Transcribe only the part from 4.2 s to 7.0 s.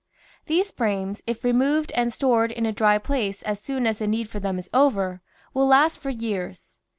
for them is over, will last for years.